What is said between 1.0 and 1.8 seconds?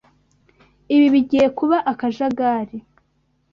bigiye kuba